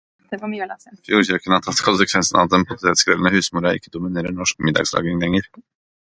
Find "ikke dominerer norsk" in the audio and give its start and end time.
3.81-4.65